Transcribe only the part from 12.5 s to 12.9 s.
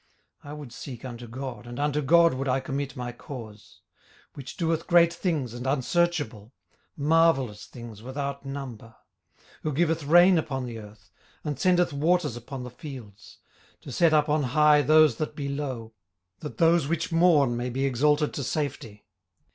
the